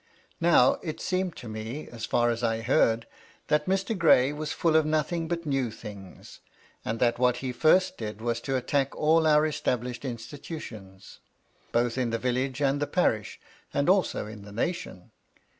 [0.39, 3.05] Now, it seemed to me, as far as I heard,
[3.49, 3.95] that Mr.
[3.95, 6.39] Gray was full of nothing but new things,
[6.83, 11.19] and that what he first did was to attack all our established institutions,
[11.71, 13.39] both in the village and the parish,
[13.75, 15.11] and also in the nation.